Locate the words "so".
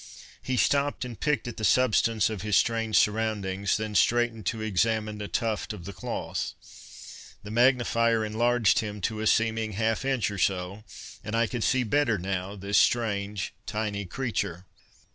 10.39-10.83